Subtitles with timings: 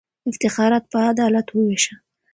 [0.29, 1.95] افتخارات په عدالت ووېشه.